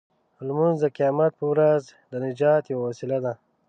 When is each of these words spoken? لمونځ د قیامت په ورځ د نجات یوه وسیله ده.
لمونځ 0.47 0.77
د 0.81 0.85
قیامت 0.97 1.31
په 1.39 1.45
ورځ 1.51 1.81
د 2.11 2.13
نجات 2.25 2.63
یوه 2.73 2.83
وسیله 2.89 3.17
ده. 3.25 3.33